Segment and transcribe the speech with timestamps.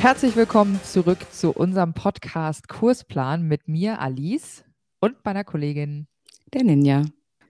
[0.00, 4.64] Herzlich willkommen zurück zu unserem Podcast Kursplan mit mir, Alice,
[4.98, 6.08] und meiner Kollegin,
[6.54, 7.02] der Ninja.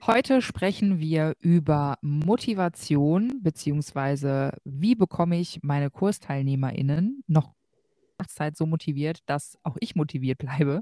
[0.05, 7.53] Heute sprechen wir über Motivation beziehungsweise wie bekomme ich meine KursteilnehmerInnen noch
[8.27, 10.81] Zeit so motiviert, dass auch ich motiviert bleibe,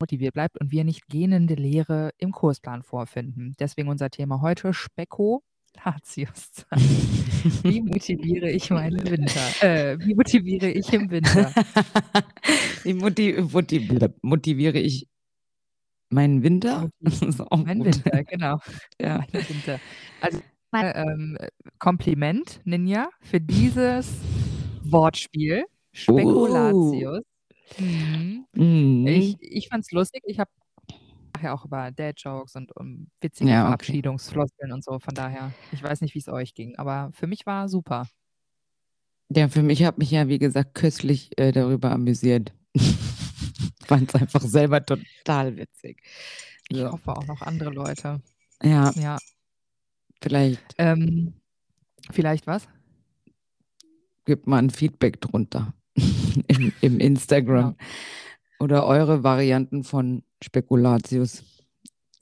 [0.00, 3.54] motiviert bleibt und wir nicht gähnende Lehre im Kursplan vorfinden.
[3.60, 5.44] Deswegen unser Thema heute Specko
[5.76, 6.80] Latiuszeit.
[7.62, 9.40] Wie motiviere ich meinen Winter?
[9.60, 11.52] Äh, wie motiviere ich im Winter?
[12.82, 13.90] wie motiv motiv
[14.22, 15.06] motiviere ich
[16.10, 16.90] meinen Winter?
[17.00, 18.58] mein Winter, genau.
[19.00, 19.24] Ja.
[19.32, 19.80] Mein Winter.
[20.20, 20.40] Also
[20.74, 21.38] ähm,
[21.78, 24.12] Kompliment, Ninja, für dieses
[24.82, 25.64] Wortspiel.
[25.92, 27.20] Spekulatius.
[27.20, 27.82] Oh.
[27.82, 28.46] Mhm.
[28.54, 29.06] Mhm.
[29.06, 30.22] Ich, ich fand es lustig.
[30.26, 30.50] Ich habe
[31.42, 33.66] ja auch über Dad-Jokes und um witzige ja, okay.
[33.66, 34.98] Verabschiedungsfloskeln und so.
[34.98, 38.06] Von daher, ich weiß nicht, wie es euch ging, aber für mich war super.
[39.30, 42.52] Ja, für mich habe mich ja, wie gesagt, köstlich äh, darüber amüsiert.
[43.88, 46.02] fand es einfach selber total witzig.
[46.68, 46.92] Ich so.
[46.92, 48.20] hoffe auch noch andere Leute.
[48.62, 48.92] Ja.
[48.92, 49.18] Ja.
[50.20, 50.74] Vielleicht.
[50.76, 51.34] Ähm,
[52.10, 52.68] vielleicht was?
[54.26, 55.72] Gib mal ein Feedback drunter
[56.48, 57.76] im, im Instagram.
[57.78, 57.86] Ja.
[58.60, 61.42] Oder eure Varianten von Spekulatius.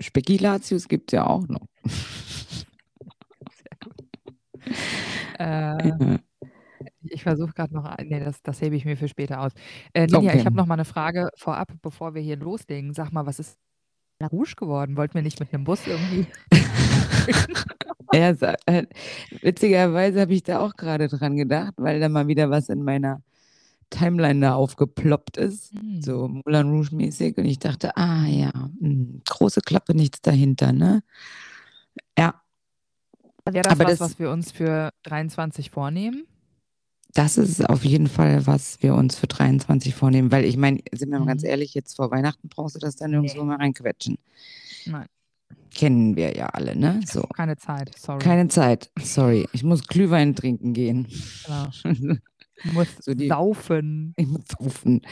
[0.00, 1.66] Spekulatius gibt es ja auch noch.
[3.48, 4.02] Sehr gut.
[5.38, 6.18] Äh,
[7.02, 9.52] ich versuche gerade noch, nee, das, das hebe ich mir für später aus.
[9.92, 10.38] Äh, Ninja, okay.
[10.38, 12.92] ich habe noch mal eine Frage vorab, bevor wir hier loslegen.
[12.94, 13.58] Sag mal, was ist
[14.18, 14.96] La Rouge geworden?
[14.96, 16.26] Wollten wir nicht mit einem Bus irgendwie?
[18.12, 18.30] ja,
[18.66, 18.86] äh,
[19.42, 23.22] witzigerweise habe ich da auch gerade dran gedacht, weil da mal wieder was in meiner
[23.90, 26.02] Timeline da aufgeploppt ist, mhm.
[26.02, 27.36] so Moulin Rouge mäßig.
[27.38, 31.02] Und ich dachte, ah ja, mh, hm, große Klappe, nichts dahinter, ne?
[32.18, 32.40] Ja.
[33.44, 36.26] Wäre das Aber was, das, was wir uns für 23 vornehmen?
[37.14, 41.10] Das ist auf jeden Fall, was wir uns für 23 vornehmen, weil ich meine, sind
[41.10, 41.48] wir mal ganz mhm.
[41.48, 43.46] ehrlich, jetzt vor Weihnachten brauchst du das dann nirgendwo nee.
[43.46, 44.18] mal reinquetschen.
[44.84, 45.06] Nein.
[45.74, 47.00] Kennen wir ja alle, ne?
[47.06, 47.22] So.
[47.22, 48.18] Keine Zeit, sorry.
[48.18, 49.46] Keine Zeit, sorry.
[49.52, 51.06] Ich muss Glühwein trinken gehen.
[51.46, 52.16] Genau.
[52.64, 54.14] Ich muss so die, saufen.
[54.58, 55.02] Saufen.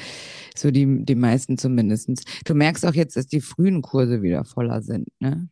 [0.57, 2.11] So die, die meisten zumindest.
[2.45, 5.49] Du merkst auch jetzt, dass die frühen Kurse wieder voller sind, ne?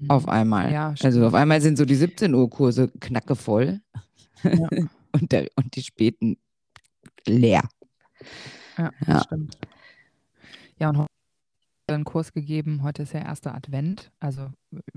[0.00, 0.10] Mhm.
[0.10, 0.72] Auf einmal.
[0.72, 3.80] Ja, also auf einmal sind so die 17 Uhr Kurse knackevoll.
[4.42, 4.68] Ja.
[5.12, 6.36] und, der, und die späten
[7.26, 7.62] leer.
[8.76, 9.22] Ja, ja.
[9.22, 9.58] stimmt.
[10.78, 11.08] Ja, und heute
[11.88, 12.82] einen Kurs gegeben.
[12.82, 14.10] Heute ist ja erster Advent.
[14.18, 14.50] Also,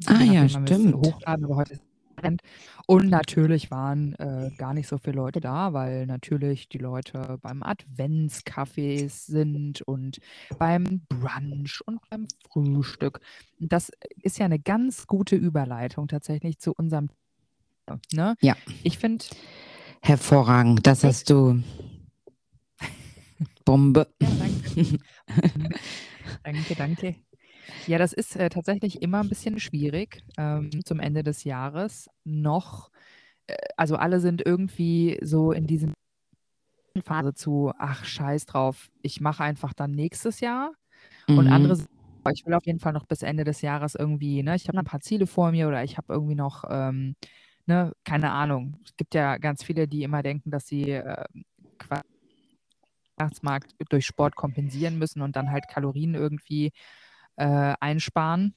[0.06, 0.96] ah ja, stimmt.
[0.96, 1.84] Hochladen, aber heute ist
[2.18, 2.42] Advent.
[2.86, 7.64] Und natürlich waren äh, gar nicht so viele Leute da, weil natürlich die Leute beim
[7.64, 10.20] Adventskaffee sind und
[10.58, 13.20] beim Brunch und beim Frühstück.
[13.60, 13.92] Das
[14.22, 17.10] ist ja eine ganz gute Überleitung tatsächlich zu unserem.
[18.14, 18.36] Ne?
[18.42, 18.56] Ja.
[18.84, 19.26] Ich finde,
[20.02, 21.62] Hervorragend, das hast du.
[23.66, 24.08] Bombe.
[24.22, 25.00] Ja, danke.
[26.44, 27.16] danke, danke.
[27.88, 32.90] Ja, das ist äh, tatsächlich immer ein bisschen schwierig ähm, zum Ende des Jahres noch.
[33.48, 35.94] Äh, also alle sind irgendwie so in diesem
[37.04, 40.74] Phase zu, ach scheiß drauf, ich mache einfach dann nächstes Jahr.
[41.28, 41.38] Mhm.
[41.38, 41.78] Und andere
[42.34, 44.84] ich will auf jeden Fall noch bis Ende des Jahres irgendwie, ne, ich habe ein
[44.84, 47.16] paar Ziele vor mir oder ich habe irgendwie noch ähm,
[47.68, 48.78] ne, keine Ahnung.
[48.84, 51.24] Es gibt ja ganz viele, die immer denken, dass sie äh,
[53.18, 56.72] Weihnachtsmarkt durch Sport kompensieren müssen und dann halt Kalorien irgendwie
[57.38, 58.53] äh, einsparen.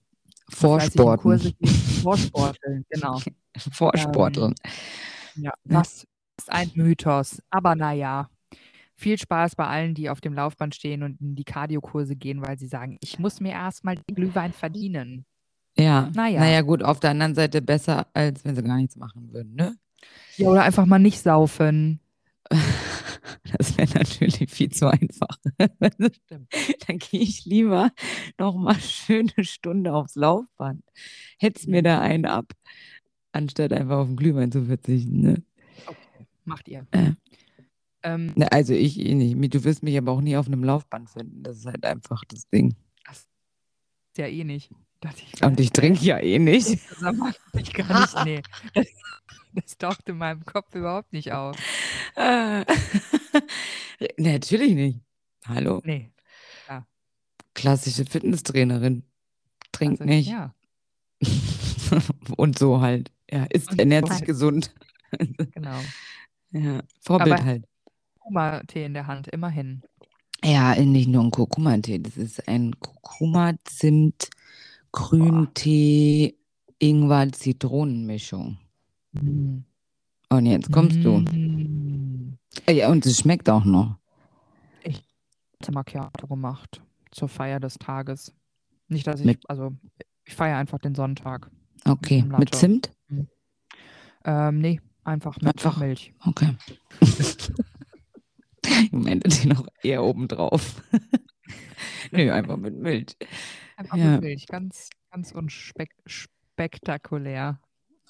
[0.49, 1.55] Vorsporten.
[2.03, 3.21] Vorsporteln, genau.
[3.73, 4.55] Vorsporteln.
[5.37, 6.07] Ähm, ja, das
[6.39, 7.41] ist ein Mythos.
[7.51, 8.29] Aber naja,
[8.97, 12.59] viel Spaß bei allen, die auf dem Laufband stehen und in die Kardiokurse gehen, weil
[12.59, 15.25] sie sagen, ich muss mir erstmal den Glühwein verdienen.
[15.77, 16.41] Ja, naja.
[16.41, 19.77] naja, gut, auf der anderen Seite besser, als wenn sie gar nichts machen würden, ne?
[20.37, 22.01] Ja, oder einfach mal nicht saufen.
[23.59, 25.39] Das wäre natürlich viel zu einfach.
[25.59, 27.91] Dann gehe ich lieber
[28.39, 30.83] noch mal schöne Stunde aufs Laufband.
[31.39, 32.53] Hetz mir da einen ab,
[33.33, 35.21] anstatt einfach auf den Glühwein zu verzichten.
[35.21, 35.43] Ne?
[35.87, 36.87] Okay, macht ihr.
[36.93, 37.13] Äh.
[38.03, 39.55] Ähm, also ich eh nicht.
[39.55, 41.43] Du wirst mich aber auch nie auf einem Laufband finden.
[41.43, 42.75] Das ist halt einfach das Ding.
[43.07, 44.71] Das ist ja eh nicht.
[45.03, 46.79] Ich, und ich trinke ja eh nicht.
[47.55, 48.43] Ich gar nicht, nee.
[48.75, 48.87] Das,
[49.55, 51.57] das taucht in meinem Kopf überhaupt nicht auf.
[52.17, 52.65] nee,
[54.19, 55.01] natürlich nicht.
[55.47, 55.81] Hallo?
[55.85, 56.13] Nee.
[56.69, 56.87] Ja.
[57.55, 59.05] Klassische Fitnesstrainerin.
[59.73, 60.31] Trinkt also, nicht.
[60.31, 60.55] Ja.
[62.37, 63.11] und so halt.
[63.31, 64.75] Ja, ist, ernährt sich gesund.
[65.55, 65.81] genau.
[66.51, 67.65] Ja, Vorbild Aber halt.
[68.19, 69.83] Kurkuma-Tee in der Hand, immerhin.
[70.45, 71.99] Ja, nicht nur ein Kurkuma-Tee.
[72.01, 74.31] Das ist ein Kurkuma-Zimt-
[74.93, 76.37] Grüntee,
[76.79, 78.59] Ingwer-Zitronenmischung.
[79.13, 79.59] Mm.
[80.29, 81.19] Und jetzt kommst du.
[81.19, 82.39] Mm.
[82.69, 83.97] Ja, und es schmeckt auch noch.
[84.83, 85.03] Ich
[85.63, 88.35] habe Macchiato gemacht zur Feier des Tages.
[88.89, 89.73] Nicht, dass ich, Mit- also
[90.25, 91.51] ich feiere einfach den Sonntag.
[91.85, 92.59] Okay, mit Latte.
[92.59, 92.91] Zimt?
[94.25, 95.79] Ähm, nee, einfach mit Einfach.
[95.79, 96.13] Milch.
[96.27, 96.57] Okay.
[98.63, 100.83] ich meinte die noch eher obendrauf.
[102.13, 103.17] Nö, einfach mit Milch.
[103.81, 104.21] Einfach Ja.
[104.49, 107.59] Ganz, ganz unspektakulär.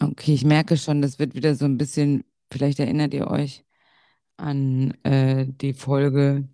[0.01, 3.65] Okay, ich merke schon, das wird wieder so ein bisschen, vielleicht erinnert ihr euch
[4.37, 6.49] an äh, die Folge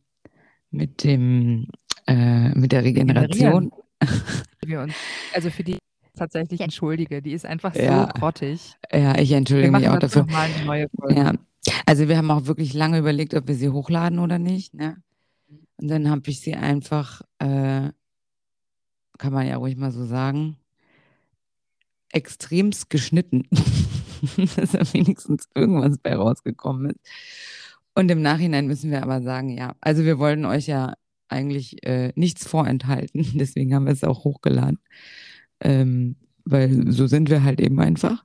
[0.71, 1.69] mit dem,
[2.07, 3.71] äh, mit der Regeneration.
[3.71, 3.75] Uns,
[5.33, 5.79] also für die ich
[6.15, 8.03] tatsächlich entschuldige, die ist einfach Ja.
[8.03, 8.75] so grottig.
[8.93, 10.25] Ja, ich entschuldige mich auch dafür.
[10.25, 11.15] nochmal eine neue Folge.
[11.15, 11.33] Ja,
[11.87, 14.75] also wir haben auch wirklich lange überlegt, ob wir sie hochladen oder nicht.
[14.75, 15.03] Ne?
[15.77, 17.89] Und dann habe ich sie einfach, äh,
[19.19, 20.57] kann man ja ruhig mal so sagen,
[22.11, 23.45] extremst geschnitten,
[24.57, 27.01] dass da wenigstens irgendwas bei rausgekommen ist.
[27.95, 30.95] Und im Nachhinein müssen wir aber sagen, ja, also wir wollten euch ja
[31.29, 34.79] eigentlich äh, nichts vorenthalten, deswegen haben wir es auch hochgeladen,
[35.61, 38.25] ähm, weil so sind wir halt eben einfach.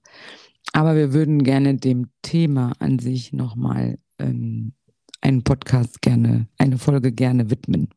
[0.73, 4.73] Aber wir würden gerne dem Thema an sich nochmal ähm,
[5.19, 7.89] einen Podcast gerne, eine Folge gerne widmen.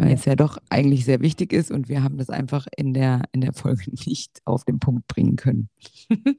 [0.00, 3.22] Weil es ja doch eigentlich sehr wichtig ist und wir haben das einfach in der,
[3.32, 5.68] in der Folge nicht auf den Punkt bringen können.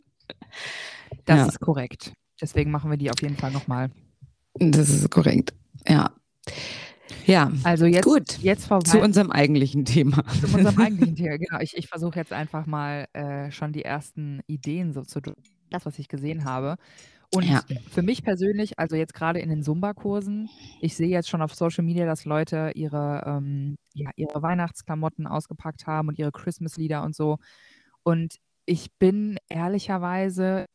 [1.26, 1.46] Das Ja.
[1.46, 2.14] ist korrekt.
[2.42, 3.92] Deswegen machen wir die auf jeden Fall nochmal.
[4.56, 5.54] Das ist korrekt.
[5.88, 6.12] Ja.
[7.26, 8.38] Ja, Also jetzt, gut.
[8.40, 10.24] jetzt vorbei Zu unserem eigentlichen Thema.
[10.40, 11.38] zu unserem eigentlichen Thema.
[11.38, 15.20] Genau, ich, ich versuche jetzt einfach mal äh, schon die ersten Ideen so zu
[15.70, 16.78] das, was ich gesehen habe.
[17.34, 17.64] Und Ja.
[17.90, 20.50] für mich persönlich, also jetzt gerade in den Zumba-Kursen,
[20.82, 25.88] ich sehe jetzt schon auf Social Media, dass Leute ihre, ähm, ja, ihre Weihnachtsklamotten ausgepackt
[25.88, 27.38] haben und ihre Christmas-Lieder und so.
[28.04, 28.36] Und
[28.66, 30.66] ich bin ehrlicherweise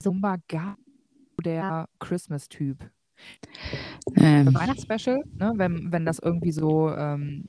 [0.00, 0.76] Zumba gar
[1.42, 2.90] der Christmas-Typ.
[4.16, 5.52] Ähm, Weihnachtsspecial, ne?
[5.56, 7.48] wenn, wenn das irgendwie so ähm,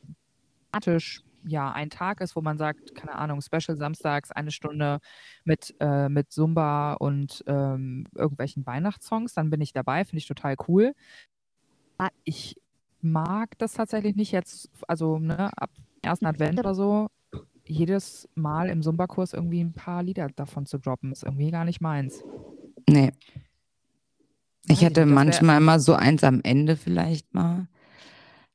[1.48, 5.00] ja ein Tag ist, wo man sagt, keine Ahnung, Special samstags, eine Stunde
[5.44, 10.56] mit, äh, mit Zumba und ähm, irgendwelchen Weihnachtssongs, dann bin ich dabei, finde ich total
[10.68, 10.94] cool.
[11.98, 12.58] Ah, Ich
[13.02, 15.70] mag das tatsächlich nicht jetzt, also ne, ab
[16.02, 17.10] ersten Advent oder so,
[17.68, 21.82] jedes Mal im Zumba-Kurs irgendwie ein paar Lieder davon zu droppen, ist irgendwie gar nicht
[21.82, 22.24] meins.
[22.88, 23.12] nee.
[24.68, 27.68] Ich hatte manchmal immer so eins am Ende vielleicht mal.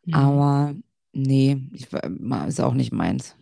[0.06, 0.14] Mhm.
[0.14, 0.74] Aber
[1.12, 1.88] nee, ich,
[2.48, 3.36] ist auch nicht meins.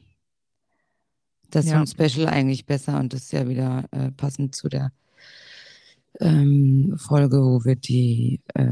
[1.51, 1.81] Das ist Ja.
[1.81, 4.93] ein Special eigentlich besser und das ist ja wieder äh, passend zu der
[6.21, 8.67] ähm, Folge, wo wir die, äh,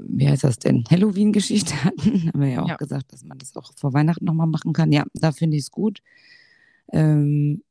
[0.00, 2.28] wie heißt das denn, Halloween-Geschichte hatten.
[2.32, 2.76] Haben wir ja auch Ja.
[2.76, 4.92] gesagt, dass man das auch vor Weihnachten nochmal machen kann.
[4.92, 6.00] Ja, da finde ich es gut.
[6.92, 7.62] Ähm,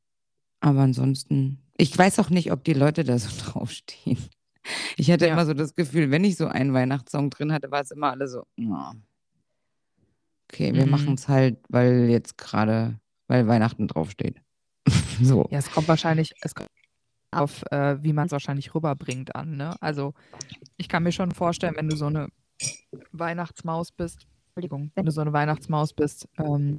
[0.60, 4.18] aber ansonsten, ich weiß auch nicht, ob die Leute da so draufstehen.
[4.96, 5.34] Ich hatte Ja.
[5.34, 8.26] immer so das Gefühl, wenn ich so einen Weihnachtssong drin hatte, war es immer alle
[8.28, 8.94] so, "Ja,
[10.52, 10.90] okay, wir Mhm.
[10.90, 12.98] machen es halt, weil jetzt gerade,
[13.28, 14.40] weil Weihnachten draufsteht.
[15.22, 15.46] so.
[15.50, 16.68] Ja, es kommt wahrscheinlich, es kommt
[17.32, 19.56] auf, äh, wie man es wahrscheinlich rüberbringt an.
[19.56, 19.74] Ne?
[19.80, 20.14] Also
[20.76, 22.28] ich kann mir schon vorstellen, wenn du so eine
[23.12, 26.78] Weihnachtsmaus bist, Entschuldigung, wenn du so eine Weihnachtsmaus bist ähm,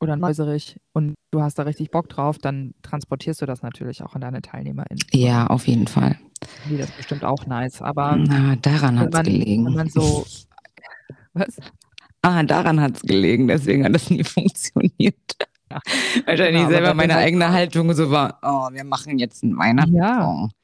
[0.00, 4.14] oder neuserig und du hast da richtig Bock drauf, dann transportierst du das natürlich auch
[4.14, 5.04] an deine TeilnehmerInnen.
[5.12, 6.18] Ja, auf jeden Fall.
[6.68, 7.82] Die das bestimmt auch nice.
[7.82, 9.66] Aber Na, daran hat es man, gelegen.
[9.66, 10.24] wenn man so,
[11.34, 11.58] was?
[12.22, 15.16] Ah, daran hat es gelegen, deswegen hat das nie funktioniert.
[15.70, 15.80] Ja.
[16.24, 20.50] Wahrscheinlich Genau, aber selber meine eigene Haltung so war, oh, wir machen jetzt einen Weihnachtssong.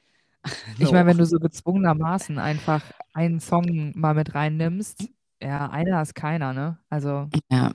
[0.79, 2.83] Ich meine, wenn du so gezwungenermaßen einfach
[3.15, 5.09] einen Song mal mit reinnimmst,
[5.41, 6.79] ja, einer ist keiner, ne?
[6.91, 7.73] Also Ja,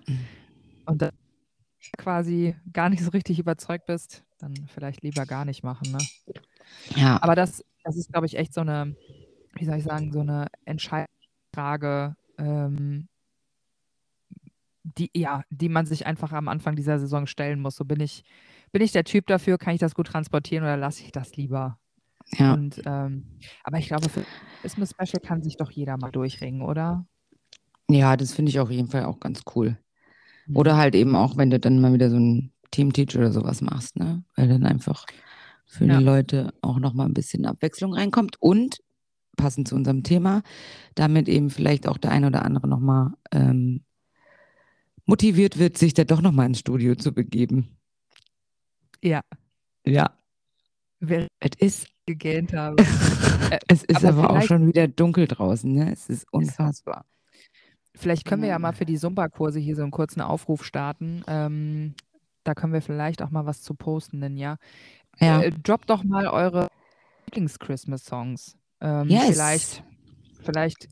[0.86, 1.12] und dann
[1.98, 5.92] quasi gar nicht so richtig überzeugt bist, dann vielleicht lieber gar nicht machen.
[5.92, 5.98] Ne?
[6.96, 8.96] ja, Aber das, das ist, glaube ich, echt so eine,
[9.56, 13.08] wie soll ich sagen, so eine Entscheidungsfrage, ähm,
[14.98, 17.76] die, ja, die man sich einfach am Anfang dieser Saison stellen muss.
[17.76, 18.24] So bin ich,
[18.72, 21.80] bin ich der Typ dafür, kann ich das gut transportieren oder lasse ich das lieber?
[22.38, 22.54] ja.
[22.54, 23.26] Und ähm,
[23.64, 24.28] aber ich glaube, für
[24.62, 27.06] Christmas Special kann sich doch jeder mal durchringen, oder?
[27.90, 29.78] Ja, das finde ich auf jeden Fall auch ganz cool.
[30.48, 30.56] Mhm.
[30.58, 33.98] Oder halt eben auch, wenn du dann mal wieder so ein Team-Teach oder sowas machst,
[33.98, 34.24] ne?
[34.36, 35.06] Weil dann einfach
[35.66, 35.98] für Ja.
[36.00, 38.80] die Leute auch nochmal ein bisschen Abwechslung reinkommt und
[39.38, 40.44] passend zu unserem Thema,
[40.96, 43.84] damit eben vielleicht auch der eine oder andere nochmal ähm,
[45.10, 47.76] motiviert wird, sich da doch nochmal ins Studio zu begeben.
[49.02, 49.22] Ja,
[49.86, 50.12] Ja,
[51.00, 52.76] wer es ist, gegähnt habe.
[53.68, 55.92] es ist aber aber, auch schon wieder dunkel draußen, ne?
[55.92, 57.06] Es ist unfassbar.
[57.96, 58.74] Vielleicht können wir ja mal Ja.
[58.74, 61.24] für die Zumba-Kurse hier so einen kurzen Aufruf starten.
[61.28, 61.96] Ähm,
[62.44, 64.58] da können wir vielleicht auch mal was zu posten, denn ja.
[65.20, 65.42] Ja.
[65.42, 66.70] Äh, droppt doch mal eure
[67.26, 68.58] Lieblings-Christmas-Songs.
[68.82, 69.30] Ähm, Yes.
[69.32, 69.84] Vielleicht
[70.42, 70.88] vielleicht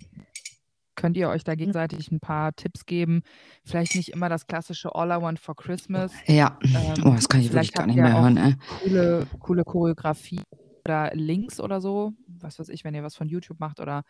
[0.97, 3.21] könnt ihr euch da gegenseitig ein paar Tipps geben.
[3.63, 6.11] Vielleicht nicht immer das klassische All I Want for Christmas.
[6.25, 8.35] Ja, ähm, oh, das kann ich wirklich gar nicht mehr hören.
[8.35, 8.55] Äh.
[8.81, 10.41] Coole, coole Choreografie
[10.83, 12.13] oder Links oder so.
[12.27, 14.03] Was weiß ich, wenn ihr was von YouTube macht oder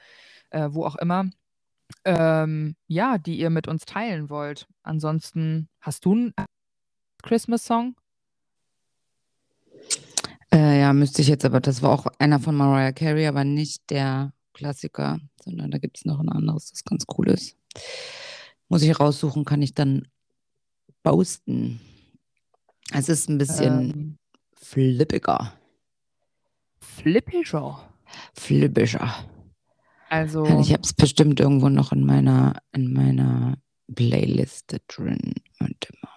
[0.49, 1.29] äh, wo auch immer.
[2.03, 4.67] Ähm, ja, die ihr mit uns teilen wollt.
[4.83, 6.33] Ansonsten, hast du einen
[7.21, 7.95] Christmas-Song?
[10.53, 13.89] Äh, ja, müsste ich jetzt, aber das war auch einer von Mariah Carey, aber nicht
[13.89, 17.55] der Klassiker, sondern da gibt es noch ein anderes, das ganz cool ist.
[18.69, 20.07] Muss ich raussuchen, kann ich dann
[21.03, 21.79] posten.
[22.91, 24.17] Es ist ein bisschen ähm,
[24.55, 25.53] flippiger.
[26.79, 27.87] Flippischer?
[28.33, 29.25] Flippischer.
[30.09, 30.45] Also.
[30.59, 33.57] Ich habe es bestimmt irgendwo noch in meiner, in meiner
[33.93, 35.35] Playliste drin.
[35.59, 36.11] Warte mal.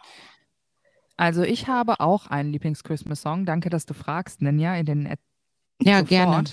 [1.18, 3.44] Also ich habe auch einen Lieblings-Christmas-Song.
[3.44, 5.14] Danke, dass du fragst, Ninja, in den
[5.82, 6.09] ja, Sofort.
[6.09, 6.44] gerne.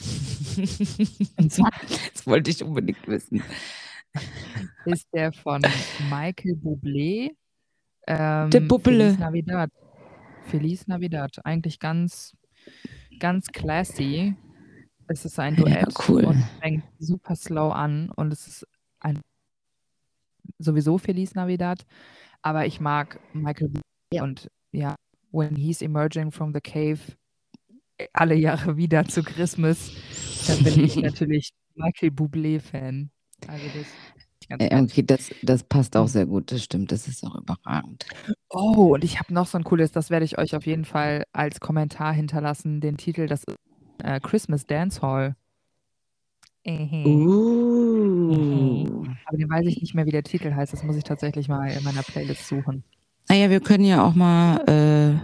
[1.38, 3.44] das wollte ich unbedingt wissen.
[4.86, 5.62] Ist der von
[6.10, 7.32] Michael Bublé.
[8.08, 9.12] Ähm, der Bubble.
[9.12, 9.72] Feliz Navidad.
[10.46, 11.46] Feliz Navidad.
[11.46, 12.36] Eigentlich ganz,
[13.20, 14.36] ganz classy.
[15.08, 16.26] Es ist ein Duett ja, cool.
[16.26, 18.68] und fängt super slow an und es ist
[19.00, 19.22] ein
[20.58, 21.86] sowieso Feliz Navidad.
[22.42, 24.96] Aber ich mag Michael Bublé und ja,
[25.32, 27.00] when he's emerging from the cave,
[28.14, 29.92] alle Jahre wieder zu Christmas,
[30.48, 33.10] dann bin ich natürlich Michael Bublé-Fan.
[33.48, 33.86] Also das,
[34.60, 38.06] äh, okay, das, das passt auch sehr gut, das stimmt, das ist auch überragend.
[38.50, 41.26] Oh, und ich habe noch so ein cooles, das werde ich euch auf jeden Fall
[41.34, 43.58] als Kommentar hinterlassen, den Titel, das ist
[44.04, 45.36] äh, Christmas Dance Hall.
[47.06, 48.34] Uh.
[49.26, 51.70] Aber den weiß ich nicht mehr, wie der Titel heißt, das muss ich tatsächlich mal
[51.70, 52.84] in meiner Playlist suchen.
[53.30, 55.16] Naja, wir können ja auch mal äh,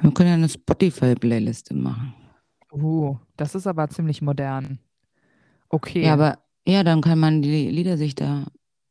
[0.00, 2.14] wir können ja eine Spotify-Playliste machen.
[2.72, 4.78] Uh, das ist aber ziemlich modern.
[5.68, 6.04] Okay.
[6.04, 8.46] Ja, aber ja, dann kann man die Lieder sich da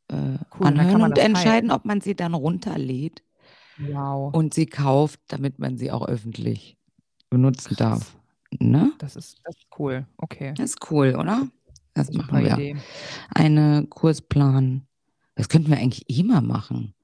[0.08, 3.22] äh, cool, anhören und entscheiden, ob man sie dann runterlädt
[3.78, 4.34] wow.
[4.34, 6.76] und sie kauft, damit man sie auch öffentlich
[7.30, 8.00] benutzen Krass.
[8.00, 8.16] darf.
[8.58, 8.92] Ne?
[8.98, 10.06] Das ist, das ist cool.
[10.16, 10.54] Okay.
[10.56, 11.48] Das ist cool, oder?
[11.94, 12.54] Das Super machen wir.
[12.54, 12.76] Idee.
[13.30, 14.86] Eine Kursplan.
[15.34, 16.94] Das könnten wir eigentlich immer machen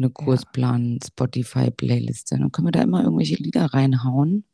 [0.00, 2.38] eine Kursplan, Spotify-Playliste.
[2.38, 4.44] Dann können wir da immer irgendwelche Lieder reinhauen,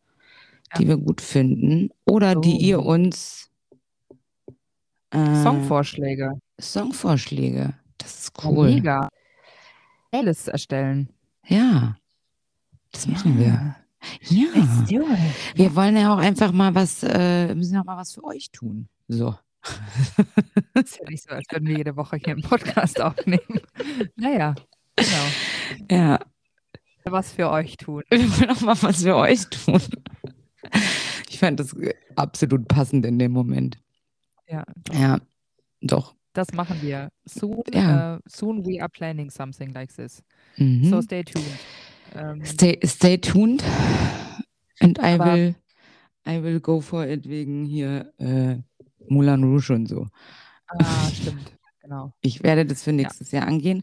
[0.72, 0.78] ja.
[0.78, 1.90] die wir gut finden.
[2.04, 2.40] Oder oh.
[2.40, 3.50] die ihr uns
[5.10, 6.32] äh, Songvorschläge.
[6.60, 7.74] Songvorschläge.
[7.98, 8.74] Das ist cool.
[8.74, 9.08] mega.
[10.10, 11.10] Playlists erstellen.
[11.46, 11.96] Ja.
[12.92, 13.76] Das machen wir.
[14.28, 14.46] Ja.
[15.54, 18.88] Wir wollen ja auch einfach mal was, äh, müssen auch mal was für euch tun.
[19.08, 19.34] So.
[20.74, 23.60] ist ja nicht so, als würden wir jede Woche hier einen Podcast aufnehmen.
[24.16, 24.54] Naja.
[24.96, 25.90] Genau.
[25.90, 26.20] Ja.
[27.04, 28.02] Was für euch tun.
[28.10, 29.80] Wir wollen auch mal was für euch tun.
[31.28, 31.76] Ich fand das
[32.16, 33.78] absolut passend in dem Moment.
[34.48, 34.64] Ja.
[34.92, 35.18] Ja,
[35.80, 36.14] doch.
[36.32, 37.10] Das machen wir.
[37.24, 38.16] Soon, ja.
[38.16, 40.22] uh, soon we are planning something like this.
[40.56, 40.84] Mhm.
[40.84, 41.46] So stay tuned.
[42.14, 43.62] Um, stay, stay tuned.
[44.80, 45.54] And I will,
[46.26, 48.56] I will go for it wegen hier äh,
[49.08, 50.06] Moulin Rouge und so.
[50.66, 51.52] Ah, stimmt.
[51.82, 52.12] Genau.
[52.20, 53.40] Ich werde das für nächstes ja.
[53.40, 53.82] Jahr angehen.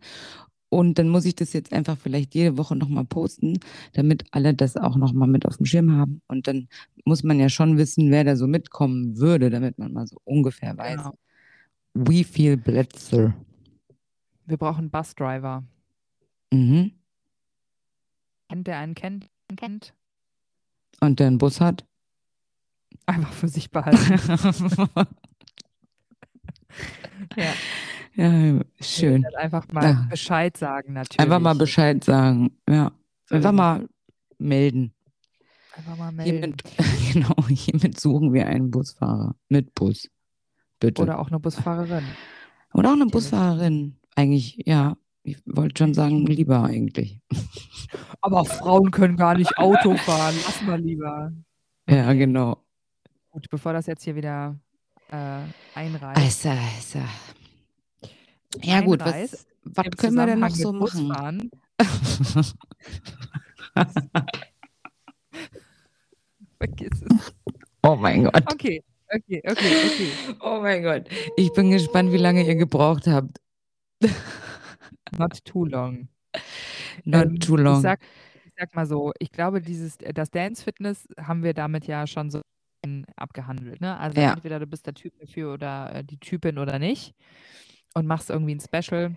[0.74, 3.60] Und dann muss ich das jetzt einfach vielleicht jede Woche nochmal posten,
[3.94, 6.22] damit alle das auch nochmal mit auf dem Schirm haben.
[6.27, 6.68] Und dann
[7.06, 10.75] muss man ja schon wissen, wer da so mitkommen würde, damit man mal so ungefähr
[10.75, 11.13] weiß, genau.
[11.94, 13.36] wie viel Plätze.
[14.48, 15.63] Wir brauchen Busdriver.
[16.51, 16.94] Mhm.
[18.50, 19.30] Kennt der einen kennt?
[19.56, 19.94] kennt?
[21.01, 21.86] Und der einen Bus hat?
[23.06, 24.20] Einfach für sich behalten.
[27.36, 27.53] ja.
[28.15, 29.25] Ja, schön.
[29.36, 30.08] Einfach mal ja.
[30.10, 31.20] Bescheid sagen, natürlich.
[31.20, 32.91] Einfach mal Bescheid sagen, ja.
[33.29, 33.88] Einfach mal
[34.38, 34.93] melden.
[35.75, 36.32] Einfach mal melden.
[36.32, 36.63] Hiermit,
[37.13, 40.10] genau, hiermit suchen wir einen Busfahrer mit Bus.
[40.79, 41.01] Bitte.
[41.01, 42.03] Oder auch eine Busfahrerin.
[42.74, 43.98] Oder auch eine Busfahrerin.
[44.15, 44.98] Eigentlich, ja.
[45.25, 47.22] Ich wollte schon sagen, lieber eigentlich.
[48.22, 50.36] Aber Frauen können gar nicht Auto fahren.
[50.46, 51.32] Lass mal lieber.
[51.89, 52.63] Ja, genau.
[53.32, 54.60] Gut, bevor das jetzt hier wieder
[55.12, 55.39] äh,
[55.75, 56.46] einreißt.
[56.46, 57.00] Also, also.
[58.62, 61.50] Ja, gut, was, was können wir denn noch so machen?
[66.57, 67.33] Vergiss es.
[67.81, 68.43] Oh mein Gott.
[68.51, 68.83] Okay,
[69.13, 70.12] okay, okay, okay.
[70.41, 71.10] Oh mein Gott.
[71.36, 73.39] Ich bin gespannt, wie lange ihr gebraucht habt.
[75.17, 76.07] Not too long.
[77.03, 77.77] Not ähm, too long.
[77.77, 78.00] Ich sag,
[78.45, 82.29] ich sag mal so, ich glaube, dieses, das Dance Fitness haben wir damit ja schon
[82.29, 82.41] so
[83.15, 83.79] abgehandelt.
[83.81, 83.98] Ne?
[83.98, 84.33] Also ja.
[84.33, 87.15] entweder du bist der Typ dafür oder äh, die Typin oder nicht
[87.94, 89.16] und machst irgendwie ein Special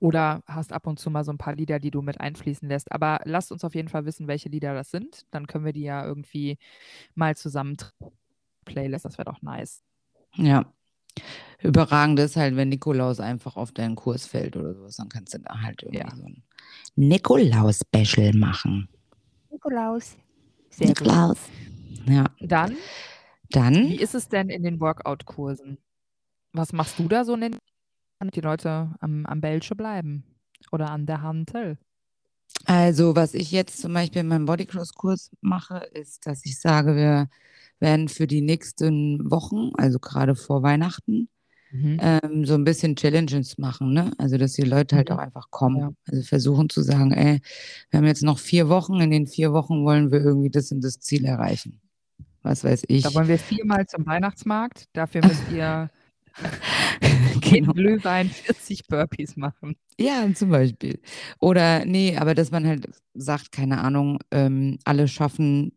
[0.00, 2.92] oder hast ab und zu mal so ein paar Lieder, die du mit einfließen lässt.
[2.92, 5.22] Aber lasst uns auf jeden Fall wissen, welche Lieder das sind.
[5.30, 6.58] Dann können wir die ja irgendwie
[7.14, 7.76] mal zusammen
[8.64, 9.04] Playlist.
[9.04, 9.82] Das wäre doch nice.
[10.34, 10.72] Ja,
[11.60, 15.38] Überragend ist halt, wenn Nikolaus einfach auf deinen Kurs fällt oder sowas, dann kannst du
[15.40, 16.14] da halt irgendwie Ja.
[16.14, 16.44] so ein
[16.94, 18.88] Nikolaus-Special machen.
[19.50, 20.16] Nikolaus.
[20.70, 21.00] Sehr gut.
[21.00, 21.38] Nikolaus.
[22.06, 22.76] Ja, Dann,
[23.50, 25.78] dann, wie ist es denn in den Workout-Kursen?
[26.52, 27.58] Was machst du da so, in den-
[28.20, 30.24] die Leute am, am Bälsche bleiben?
[30.72, 31.78] Oder an der Hantel?
[32.64, 37.28] also was ich jetzt zum Beispiel in meinem Bodycross-Kurs mache, ist, dass ich sage, wir
[37.78, 41.28] werden für die nächsten Wochen, also gerade vor Weihnachten,
[41.70, 41.98] Mhm.
[42.00, 44.12] ähm, so ein bisschen Challenges machen, ne?
[44.16, 45.78] Also, dass die Leute halt auch einfach kommen.
[45.80, 45.90] Ja.
[46.06, 47.42] Also versuchen zu sagen, ey,
[47.90, 50.82] wir haben jetzt noch vier Wochen, in den vier Wochen wollen wir irgendwie das und
[50.82, 51.78] das Ziel erreichen.
[52.42, 53.02] Was weiß ich.
[53.02, 54.86] Da wollen wir viermal zum Weihnachtsmarkt.
[54.94, 55.90] Dafür müsst ihr
[57.40, 57.70] Genau.
[57.70, 59.76] in Glühwein 40 Burpees machen.
[59.98, 61.00] Ja, zum Beispiel.
[61.40, 65.72] Oder nee, aber dass man halt sagt, keine Ahnung, ähm, alle schaffen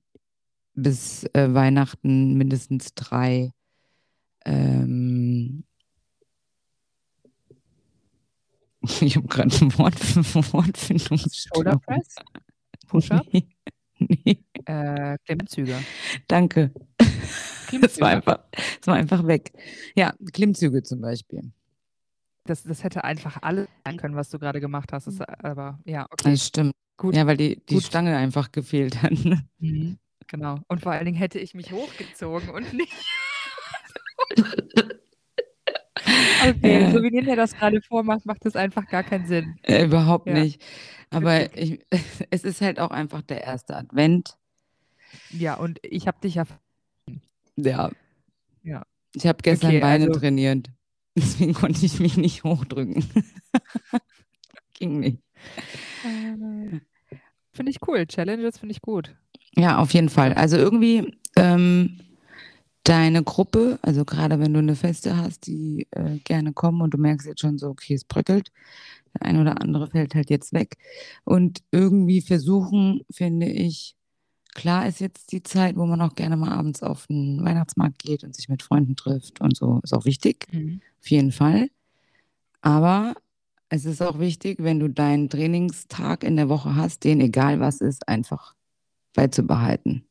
[0.74, 3.52] bis äh, Weihnachten mindestens drei
[4.46, 5.64] ähm,
[9.02, 11.80] ich habe gerade ein Wort Shoulder Wortfindungsstörung.
[11.82, 12.16] Press,
[12.88, 13.48] Push-Up, Nee,
[14.26, 15.78] nee, äh, Klimmzüge.
[16.28, 16.72] danke.
[17.82, 19.54] Das war, einfach, das war einfach weg.
[19.96, 21.52] Ja, Klimmzüge zum Beispiel.
[22.44, 25.08] Das, das hätte einfach alles sein können, was du gerade gemacht hast.
[25.08, 26.74] Das, aber ja, okay, Das stimmt.
[26.98, 27.16] gut.
[27.16, 27.84] Ja, weil die, die Gut.
[27.84, 29.12] Stange einfach gefehlt hat.
[29.24, 29.46] ne?
[29.60, 29.98] Mhm,
[30.28, 30.58] genau.
[30.68, 32.92] Und vor allen Dingen hätte ich mich hochgezogen und nicht.
[36.50, 36.92] okay, Ja.
[36.92, 39.56] so wie Ninja das gerade vormacht, macht das einfach gar keinen Sinn.
[39.64, 40.34] Äh, überhaupt Ja.
[40.34, 40.62] nicht.
[41.10, 41.86] Aber ich,
[42.32, 44.36] es ist halt auch einfach der erste Advent.
[45.30, 46.46] Ja, und ich habe dich ja.
[47.56, 47.92] Ja.
[48.64, 48.84] Ja.
[49.14, 50.70] Ich habe gestern Okay, Beine also- trainiert.
[51.18, 53.04] Deswegen konnte ich mich nicht hochdrücken.
[54.74, 55.20] Ging nicht.
[56.02, 58.06] Finde ich cool.
[58.08, 59.14] Challenges finde ich gut.
[59.56, 60.34] Ja, auf jeden Fall.
[60.34, 62.00] Also irgendwie ähm,
[62.86, 66.98] deine Gruppe, also gerade wenn du eine Feste hast, die äh, gerne kommen und du
[66.98, 68.52] merkst jetzt schon so, okay, es bröckelt,
[69.14, 70.78] der ein oder andere fällt halt jetzt weg.
[71.26, 73.96] Und irgendwie versuchen, finde ich,
[74.54, 78.24] klar ist jetzt die Zeit, wo man auch gerne mal abends auf den Weihnachtsmarkt geht
[78.24, 80.48] und sich mit Freunden trifft und so, ist auch wichtig,
[81.00, 81.70] auf jeden Fall.
[82.62, 83.16] Aber
[83.70, 87.82] es ist auch wichtig, wenn du deinen Trainingstag in der Woche hast, den egal was
[87.82, 88.54] ist, einfach
[89.14, 90.06] beizubehalten.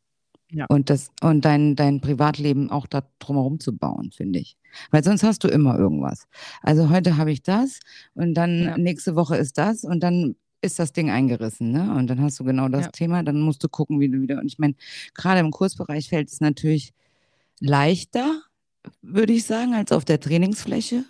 [0.52, 0.66] Ja.
[0.68, 4.56] Und das und dein, dein Privatleben auch da drumherum zu bauen, finde ich.
[4.90, 6.26] Weil sonst hast du immer irgendwas.
[6.62, 7.78] Also heute habe ich das
[8.14, 8.78] und dann Ja.
[8.78, 11.94] nächste Woche ist das und dann ist das Ding eingerissen, ne?
[11.94, 12.90] Und dann hast du genau das Ja.
[12.90, 14.38] Thema, dann musst du gucken, wie du wieder.
[14.38, 14.74] Und ich meine,
[15.14, 16.92] gerade im Kursbereich fällt es natürlich
[17.60, 18.42] leichter,
[19.02, 21.04] würde ich sagen, als auf der Trainingsfläche.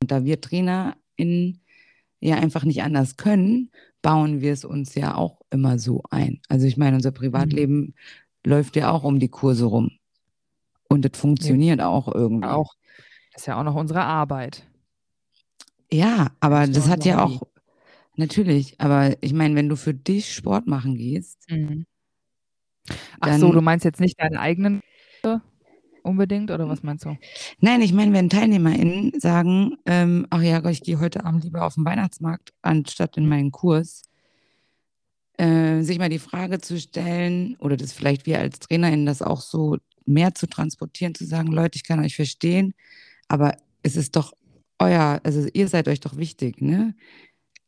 [0.00, 1.60] Und da wir TrainerInnen
[2.20, 3.70] ja einfach nicht anders können,
[4.02, 6.40] bauen wir es uns ja auch immer so ein.
[6.48, 7.94] Also ich meine, unser Privatleben
[8.44, 9.92] läuft ja auch um die Kurse rum.
[10.88, 12.48] Und das funktioniert auch irgendwie.
[12.48, 12.74] Auch.
[13.32, 14.66] Das ist ja auch noch unsere Arbeit.
[15.92, 17.42] Ja, aber das nur hat ja auch,
[18.20, 21.46] natürlich, aber ich meine, wenn du für dich Sport machen gehst,
[23.20, 24.80] Ach so, du meinst jetzt nicht deinen eigenen
[26.02, 27.16] unbedingt oder was meinst du?
[27.60, 31.74] Nein, ich meine, wenn TeilnehmerInnen sagen, ähm, ach ja, ich gehe heute Abend lieber auf
[31.74, 34.02] den Weihnachtsmarkt anstatt in meinen Kurs,
[35.38, 39.40] äh, sich mal die Frage zu stellen, oder das vielleicht wir als TrainerInnen das auch
[39.40, 42.74] so mehr zu transportieren, zu sagen, Leute, ich kann euch verstehen,
[43.28, 44.32] aber es ist doch
[44.78, 46.94] euer, also ihr seid euch doch wichtig, ne?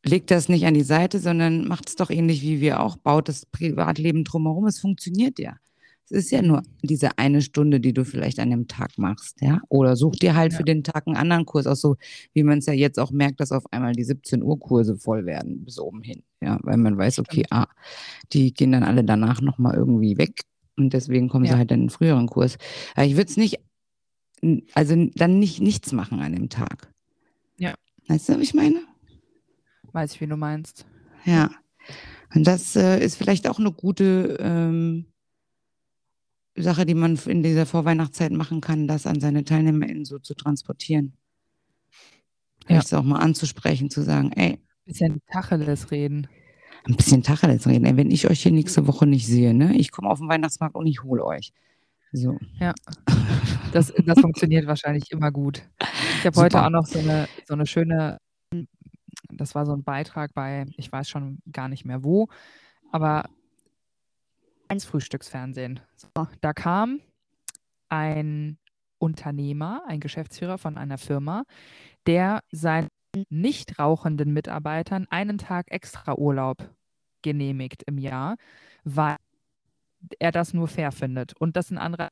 [0.05, 3.29] Legt das nicht an die Seite, sondern macht es doch ähnlich wie wir auch, baut
[3.29, 5.57] das Privatleben drumherum, es funktioniert ja.
[6.05, 9.61] Es ist ja nur diese eine Stunde, die du vielleicht an dem Tag machst, ja.
[9.69, 10.59] Oder such dir halt Ja.
[10.59, 11.97] für den Tag einen anderen Kurs aus, so
[12.35, 15.25] wie man es ja jetzt auch merkt, dass auf einmal die 17 Uhr Kurse voll
[15.25, 17.67] werden bis oben hin, ja, weil man weiß, okay, ah,
[18.33, 20.43] die gehen dann alle danach nochmal irgendwie weg
[20.77, 21.59] und deswegen kommen sie Ja.
[21.59, 22.59] halt in den früheren Kurs.
[22.97, 23.61] Aber ich würde es nicht,
[24.75, 26.93] also dann nicht nichts machen an dem Tag.
[27.57, 27.75] Ja.
[28.09, 28.81] Weißt du, was ich meine?
[29.93, 30.87] Weiß ich, wie du meinst.
[31.25, 31.51] Ja.
[32.35, 35.07] Und das äh, ist vielleicht auch eine gute ähm,
[36.57, 41.13] Sache, die man in dieser Vorweihnachtszeit machen kann, das an seine TeilnehmerInnen so zu transportieren.
[42.63, 42.67] Ja.
[42.67, 46.27] Vielleicht auch mal anzusprechen, zu sagen, ey, Bisschen Tacheles reden.
[46.85, 47.85] ein bisschen Tacheles reden.
[47.85, 50.75] Ey, wenn ich euch hier nächste Woche nicht sehe, ne, ich komme auf den Weihnachtsmarkt
[50.75, 51.53] und ich hole euch.
[52.13, 52.39] So.
[53.73, 55.63] Das, das funktioniert wahrscheinlich immer gut.
[56.19, 58.19] Ich habe heute auch noch so eine, so eine schöne,
[59.43, 62.29] das war so ein Beitrag bei, ich weiß schon gar nicht mehr wo,
[62.91, 63.29] aber
[64.69, 65.81] eins Frühstücksfernsehen.
[65.97, 67.01] So, da kam
[67.89, 68.59] ein
[68.99, 71.45] Unternehmer, ein Geschäftsführer von einer Firma,
[72.07, 72.89] der seinen
[73.29, 76.71] nicht rauchenden Mitarbeitern einen Tag extra Urlaub
[77.21, 78.37] genehmigt im Jahr,
[78.85, 79.17] weil
[80.19, 81.35] er das nur fair findet.
[81.35, 82.09] Und das ein anderer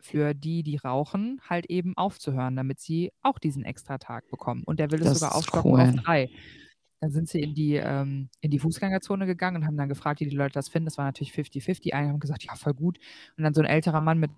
[0.00, 4.62] für die, die rauchen, halt eben aufzuhören, damit sie auch diesen extra Tag bekommen.
[4.64, 5.80] Und der will es sogar aufstocken cool.
[5.80, 6.30] auf drei.
[7.00, 10.26] Dann sind sie in die, ähm, in die Fußgängerzone gegangen und haben dann gefragt, wie
[10.26, 10.86] die Leute das finden.
[10.86, 11.92] Das war natürlich 50-50.
[11.92, 12.98] Einige haben gesagt, ja, voll gut.
[13.36, 14.30] Und dann so ein älterer Mann mit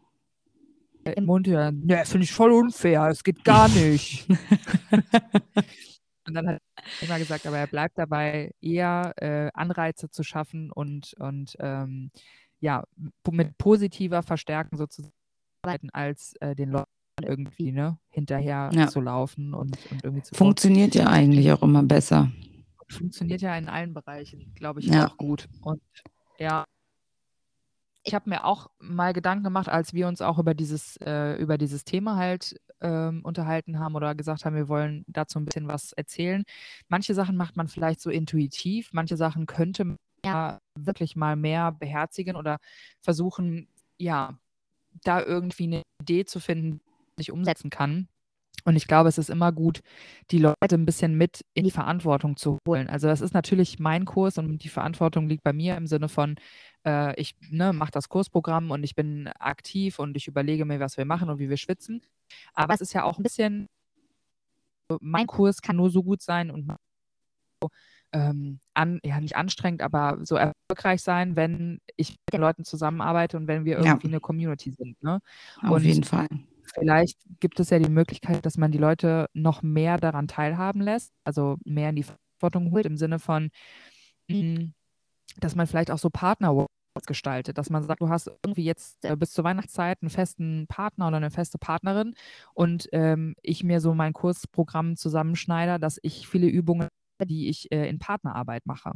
[1.04, 4.28] im Mund, ja, ne, finde ich voll unfair, es geht gar nicht.
[6.26, 6.60] und dann hat
[7.00, 12.10] er immer gesagt, aber er bleibt dabei, eher äh, Anreize zu schaffen und, und ähm,
[12.60, 12.84] ja,
[13.30, 15.14] mit positiver Verstärken sozusagen
[15.92, 16.88] als äh, den Leuten
[17.22, 18.88] irgendwie ne, hinterher ja.
[18.88, 22.30] zu laufen und, und irgendwie zu Funktioniert ja eigentlich auch immer besser.
[22.88, 25.06] Funktioniert ja in allen Bereichen, glaube ich, ja.
[25.06, 25.48] auch gut.
[25.62, 25.80] Und
[26.38, 26.64] ja,
[28.02, 31.58] ich habe mir auch mal Gedanken gemacht, als wir uns auch über dieses, äh, über
[31.58, 35.92] dieses Thema halt ähm, unterhalten haben oder gesagt haben, wir wollen dazu ein bisschen was
[35.92, 36.44] erzählen.
[36.88, 41.72] Manche Sachen macht man vielleicht so intuitiv, manche Sachen könnte man ja wirklich mal mehr
[41.72, 42.58] beherzigen oder
[43.00, 43.68] versuchen,
[43.98, 44.38] ja,
[45.04, 46.80] da irgendwie eine Idee zu finden,
[47.18, 48.08] die ich umsetzen kann.
[48.64, 49.80] Und ich glaube, es ist immer gut,
[50.30, 52.88] die Leute ein bisschen mit in die Verantwortung zu holen.
[52.88, 56.36] Also das ist natürlich mein Kurs und die Verantwortung liegt bei mir im Sinne von,
[56.86, 60.96] äh, ich ne, mache das Kursprogramm und ich bin aktiv und ich überlege mir, was
[60.98, 62.02] wir machen und wie wir schwitzen.
[62.54, 63.68] Aber es ist ja auch ein bisschen,
[65.00, 66.66] mein Kurs kann nur so gut sein und
[68.12, 73.36] ähm, an, ja nicht anstrengend, aber so erfolgreich sein, wenn ich mit den Leuten zusammenarbeite
[73.36, 74.12] und wenn wir irgendwie ja.
[74.12, 75.02] eine Community sind.
[75.02, 75.20] Ne?
[75.62, 76.28] Auf und jeden Fall.
[76.74, 81.12] Vielleicht gibt es ja die Möglichkeit, dass man die Leute noch mehr daran teilhaben lässt,
[81.24, 83.50] also mehr in die Verantwortung holt, im Sinne von,
[84.30, 84.72] hm,
[85.38, 86.66] dass man vielleicht auch so Partner
[87.06, 91.08] gestaltet, dass man sagt, du hast irgendwie jetzt äh, bis zur Weihnachtszeit einen festen Partner
[91.08, 92.14] oder eine feste Partnerin
[92.52, 96.88] und ähm, ich mir so mein Kursprogramm zusammenschneide, dass ich viele Übungen
[97.26, 98.92] die ich äh, in Partnerarbeit mache.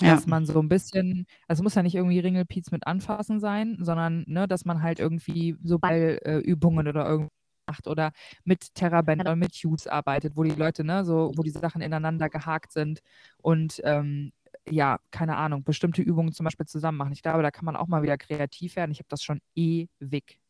[0.00, 0.14] Ja.
[0.14, 3.78] Dass man so ein bisschen, also es muss ja nicht irgendwie Ringelpiez mit anfassen sein,
[3.80, 7.32] sondern ne, dass man halt irgendwie so Ballübungen äh, oder irgendwas
[7.66, 8.12] macht oder
[8.44, 12.28] mit Terraband oder mit Hughes arbeitet, wo die Leute, ne, so, wo die Sachen ineinander
[12.28, 13.00] gehakt sind
[13.38, 14.30] und ähm,
[14.68, 17.12] ja, keine Ahnung, bestimmte Übungen zum Beispiel zusammen machen.
[17.12, 18.90] Ich glaube, da kann man auch mal wieder kreativ werden.
[18.90, 20.40] Ich habe das schon ewig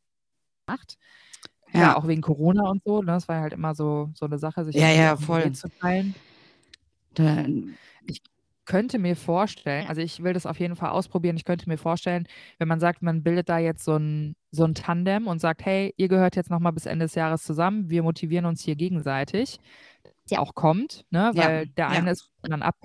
[0.66, 0.96] gemacht.
[1.72, 1.80] Ja.
[1.80, 3.00] ja, auch wegen Corona und so.
[3.00, 3.06] Ne?
[3.06, 5.52] Das war halt immer so, so eine Sache, sich ja, ja, voll.
[5.52, 6.14] zu teilen.
[7.18, 7.76] Dann
[8.06, 8.22] ich
[8.64, 12.26] könnte mir vorstellen, also ich will das auf jeden Fall ausprobieren, ich könnte mir vorstellen,
[12.58, 15.94] wenn man sagt, man bildet da jetzt so ein, so ein Tandem und sagt, hey,
[15.96, 19.58] ihr gehört jetzt nochmal bis Ende des Jahres zusammen, wir motivieren uns hier gegenseitig,
[20.30, 21.30] der auch kommt, ne?
[21.34, 22.12] weil ja, der eine ja.
[22.12, 22.76] ist dann ab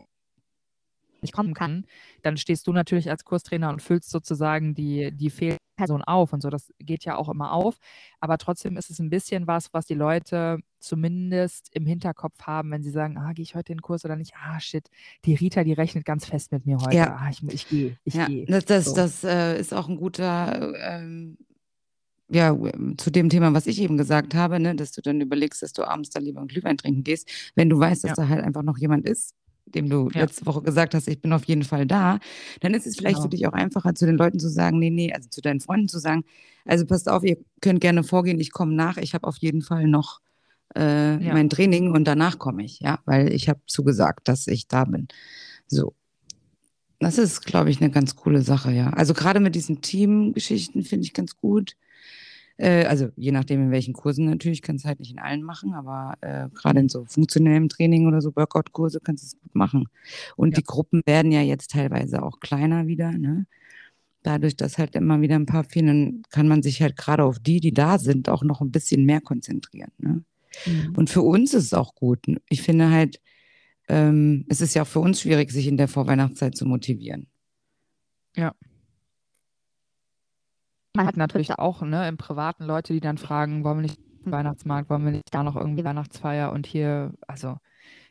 [1.21, 1.85] nicht kommen kann,
[2.21, 6.49] dann stehst du natürlich als Kurstrainer und füllst sozusagen die, die Fehlperson auf und so.
[6.49, 7.77] Das geht ja auch immer auf.
[8.19, 12.83] Aber trotzdem ist es ein bisschen was, was die Leute zumindest im Hinterkopf haben, wenn
[12.83, 14.33] sie sagen, ah, gehe ich heute in den Kurs oder nicht?
[14.35, 14.89] Ah, shit,
[15.25, 16.97] die Rita, die rechnet ganz fest mit mir heute.
[16.97, 17.17] Ja.
[17.17, 18.45] Ah, ich, ich gehe, ich ja, gehe.
[18.45, 18.95] Das, das, so.
[18.95, 21.37] das äh, ist auch ein guter ähm,
[22.31, 22.57] ja,
[22.97, 25.83] zu dem Thema, was ich eben gesagt habe, ne, dass du dann überlegst, dass du
[25.83, 28.23] abends da lieber einen Glühwein trinken gehst, wenn du weißt, dass ja.
[28.23, 29.35] da halt einfach noch jemand ist,
[29.75, 30.21] dem du ja.
[30.21, 32.19] letzte Woche gesagt hast, ich bin auf jeden Fall da,
[32.59, 33.23] dann ist es vielleicht genau.
[33.23, 35.87] für dich auch einfacher, zu den Leuten zu sagen, nee, nee, also zu deinen Freunden
[35.87, 36.23] zu sagen,
[36.65, 39.87] also passt auf, ihr könnt gerne vorgehen, ich komme nach, ich habe auf jeden Fall
[39.87, 40.21] noch
[40.75, 41.33] äh, ja.
[41.33, 45.07] mein Training und danach komme ich, ja, weil ich habe zugesagt, dass ich da bin.
[45.67, 45.93] So.
[46.99, 48.91] Das ist, glaube ich, eine ganz coole Sache, ja.
[48.91, 51.75] Also gerade mit diesen Teamgeschichten finde ich ganz gut.
[52.61, 55.73] Äh, also je nachdem, in welchen Kursen natürlich, kannst du halt nicht in allen machen,
[55.73, 59.89] aber äh, gerade in so funktionellem Training oder so Workout-Kurse kannst du es gut machen.
[60.35, 60.57] Und ja.
[60.57, 63.47] die Gruppen werden ja jetzt teilweise auch kleiner wieder, ne?
[64.23, 67.59] Dadurch, dass halt immer wieder ein paar fehlen, kann man sich halt gerade auf die,
[67.59, 69.91] die da sind, auch noch ein bisschen mehr konzentrieren.
[69.97, 70.23] Ne?
[70.67, 70.93] Mhm.
[70.95, 72.19] Und für uns ist es auch gut.
[72.47, 73.19] Ich finde halt,
[73.87, 77.25] ähm, es ist ja auch für uns schwierig, sich in der Vorweihnachtszeit zu motivieren.
[78.35, 78.53] Ja
[80.93, 84.89] man hat natürlich auch ne, im Privaten Leute, die dann fragen, wollen wir nicht Weihnachtsmarkt,
[84.89, 87.57] wollen wir nicht da noch irgendwie Weihnachtsfeier und hier, also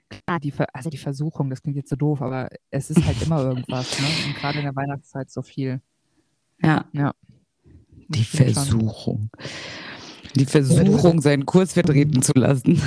[0.09, 3.43] klar, die, also die Versuchung, das klingt jetzt so doof, aber es ist halt immer
[3.45, 4.07] irgendwas, ne?
[4.27, 5.81] Und gerade in der Weihnachtszeit so viel.
[6.63, 6.85] Ja.
[6.93, 7.15] Ja.
[8.09, 9.31] Die Versuchung.
[10.35, 12.81] Die Versuchung, seinen Kurs vertreten zu lassen.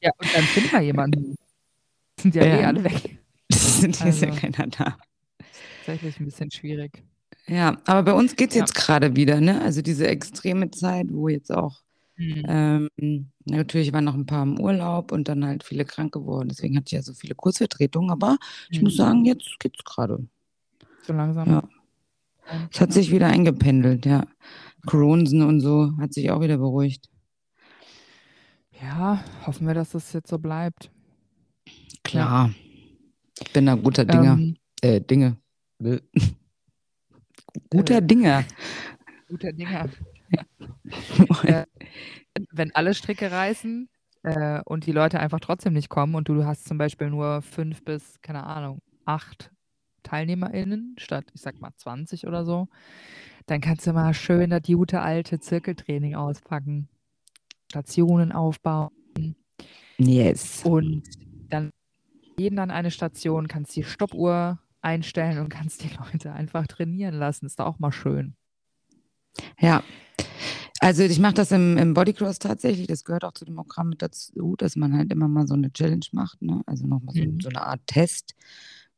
[0.00, 1.36] ja, und dann finden wir jemanden.
[2.20, 2.60] Sind ja, ja.
[2.60, 3.18] eh alle weg.
[3.54, 4.96] Es also, ist ja keiner da.
[5.84, 7.02] Tatsächlich ein bisschen schwierig.
[7.46, 8.62] Ja, aber bei uns geht es ja.
[8.62, 9.60] jetzt gerade wieder, ne?
[9.62, 11.82] Also diese extreme Zeit, wo jetzt auch
[12.16, 12.44] mhm.
[12.48, 16.48] ähm, natürlich waren noch ein paar im Urlaub und dann halt viele krank geworden.
[16.48, 18.38] Deswegen hatte ich ja so viele Kursvertretungen, aber
[18.70, 18.98] ich muss mhm.
[18.98, 20.26] sagen, jetzt geht es gerade.
[21.02, 21.48] So langsam.
[21.48, 21.68] Ja.
[22.70, 24.26] Es hat sich wieder eingependelt, ja.
[24.86, 27.08] Coronsen und so hat sich auch wieder beruhigt.
[28.80, 30.90] Ja, hoffen wir, dass das jetzt so bleibt.
[32.02, 32.48] Klar.
[32.48, 32.54] Ja.
[33.40, 34.28] Ich bin da guter Dinge.
[34.28, 35.36] Ähm, äh, Dinge.
[37.70, 38.44] Guter äh, Dinge.
[39.28, 39.88] Gute Dinger.
[41.44, 41.64] äh,
[42.50, 43.88] wenn alle Stricke reißen
[44.22, 47.84] äh, und die Leute einfach trotzdem nicht kommen und du hast zum Beispiel nur fünf
[47.84, 49.50] bis, keine Ahnung, acht
[50.02, 52.68] TeilnehmerInnen statt, ich sag mal, 20 oder so,
[53.46, 56.88] dann kannst du mal schön das gute alte Zirkeltraining auspacken,
[57.70, 58.90] Stationen aufbauen.
[59.98, 60.64] Yes.
[60.64, 61.02] Und
[61.48, 61.70] dann
[62.38, 67.46] jeden an eine Station, kannst die Stoppuhr einstellen und kannst die Leute einfach trainieren lassen.
[67.46, 68.34] Ist doch auch mal schön.
[69.58, 69.82] Ja.
[70.80, 74.02] Also ich mache das im, im Bodycross tatsächlich, das gehört auch zu dem Programm mit
[74.02, 76.60] dazu, dass man halt immer mal so eine Challenge macht, ne?
[76.66, 77.40] also nochmal so, mhm.
[77.40, 78.34] so eine Art Test.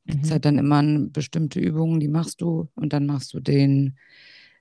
[0.06, 0.22] Mhm.
[0.22, 3.98] Das halt dann immer bestimmte Übungen, die machst du und dann machst du den,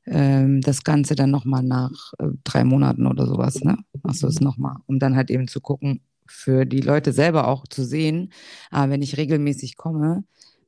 [0.05, 3.77] ähm, das Ganze dann nochmal nach äh, drei Monaten oder sowas, ne?
[4.03, 7.65] Machst du es nochmal, um dann halt eben zu gucken, für die Leute selber auch
[7.67, 8.33] zu sehen,
[8.69, 10.23] aber wenn ich regelmäßig komme,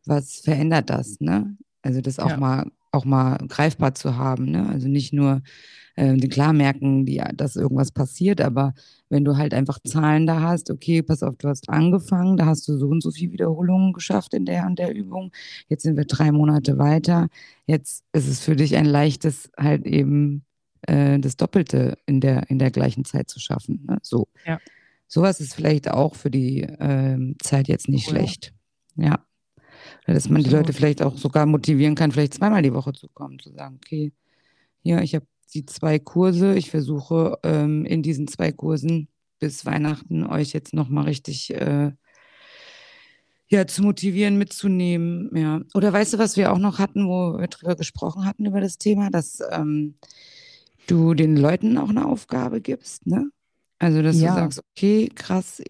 [0.05, 1.57] was verändert das, ne?
[1.81, 2.37] Also das auch ja.
[2.37, 4.67] mal auch mal greifbar zu haben, ne?
[4.69, 5.41] Also nicht nur
[5.95, 8.73] äh, klar merken, die, dass irgendwas passiert, aber
[9.09, 12.67] wenn du halt einfach Zahlen da hast, okay, pass auf, du hast angefangen, da hast
[12.67, 15.31] du so und so viele Wiederholungen geschafft in der und der Übung,
[15.67, 17.27] jetzt sind wir drei Monate weiter,
[17.65, 20.45] jetzt ist es für dich ein leichtes, halt eben
[20.83, 23.85] äh, das Doppelte in der, in der gleichen Zeit zu schaffen.
[23.87, 23.97] Ne?
[24.01, 24.27] So.
[24.45, 24.59] Ja.
[25.07, 28.17] Sowas ist vielleicht auch für die äh, Zeit jetzt nicht cool.
[28.17, 28.53] schlecht.
[28.95, 29.19] Ja.
[30.05, 33.39] Dass man die Leute vielleicht auch sogar motivieren kann, vielleicht zweimal die Woche zu kommen,
[33.39, 34.11] zu sagen, okay,
[34.83, 39.07] ja, ich habe die zwei Kurse, ich versuche ähm, in diesen zwei Kursen
[39.39, 41.91] bis Weihnachten euch jetzt nochmal richtig äh,
[43.47, 45.29] ja, zu motivieren, mitzunehmen.
[45.35, 45.61] Ja.
[45.73, 48.77] Oder weißt du, was wir auch noch hatten, wo wir drüber gesprochen hatten über das
[48.77, 49.95] Thema, dass ähm,
[50.87, 53.29] du den Leuten auch eine Aufgabe gibst, ne?
[53.77, 54.29] Also, dass ja.
[54.29, 55.61] du sagst, okay, krass,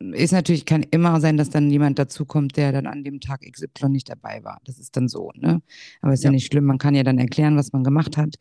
[0.00, 3.88] ist natürlich, kann immer sein, dass dann jemand dazukommt, der dann an dem Tag XY
[3.88, 4.60] nicht dabei war.
[4.64, 5.60] Das ist dann so, ne?
[6.00, 6.28] Aber ist ja.
[6.28, 8.36] ja nicht schlimm, man kann ja dann erklären, was man gemacht hat.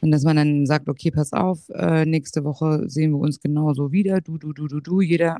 [0.00, 3.92] Und dass man dann sagt, okay, pass auf, äh, nächste Woche sehen wir uns genauso
[3.92, 4.20] wieder.
[4.20, 5.00] Du, du, du, du, du.
[5.00, 5.36] Jeder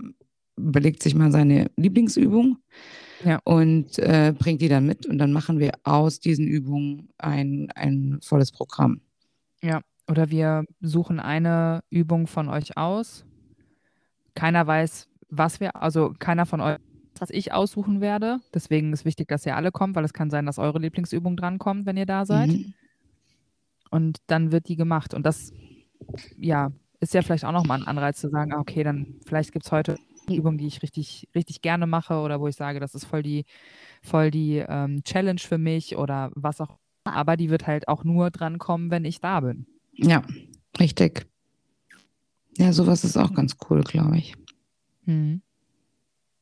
[0.57, 2.59] überlegt sich mal seine Lieblingsübung
[3.25, 3.39] ja.
[3.45, 5.07] und äh, bringt die dann mit.
[5.07, 9.01] Und dann machen wir aus diesen Übungen ein, ein volles Programm.
[9.63, 13.25] Ja, oder wir suchen eine Übung von euch aus.
[14.35, 16.79] Keiner weiß, was wir, also keiner von euch,
[17.19, 18.41] was ich aussuchen werde.
[18.55, 21.87] Deswegen ist wichtig, dass ihr alle kommt, weil es kann sein, dass eure Lieblingsübung drankommt,
[21.87, 22.49] wenn ihr da seid.
[22.49, 22.75] Mhm.
[23.91, 25.15] Und dann wird die gemacht.
[25.15, 25.53] Und das,
[26.37, 29.67] ja, ist ja vielleicht auch nochmal ein Anreiz zu sagen, ah, okay, dann vielleicht gibt
[29.67, 32.95] es heute eine Übung, die ich richtig, richtig gerne mache oder wo ich sage, das
[32.95, 33.45] ist voll die,
[34.03, 36.77] voll die ähm, Challenge für mich oder was auch.
[37.05, 39.67] Aber die wird halt auch nur drankommen, wenn ich da bin.
[39.93, 40.23] Ja,
[40.79, 41.27] richtig.
[42.59, 44.35] Ja, sowas ist auch ganz cool, glaube ich.
[45.09, 45.41] Mhm.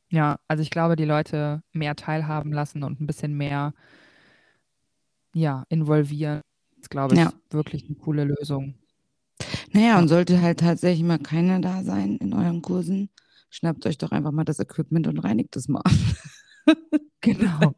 [0.09, 3.73] Ja, also ich glaube, die Leute mehr teilhaben lassen und ein bisschen mehr
[5.33, 6.41] ja, involvieren,
[6.79, 7.31] ist, glaube ich, ja.
[7.49, 8.75] wirklich eine coole Lösung.
[9.71, 9.99] Naja, ja.
[9.99, 13.09] und sollte halt tatsächlich mal keiner da sein in euren Kursen,
[13.49, 15.83] schnappt euch doch einfach mal das Equipment und reinigt es mal.
[17.21, 17.75] genau.